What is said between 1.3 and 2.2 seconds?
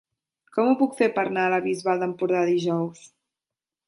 anar a la Bisbal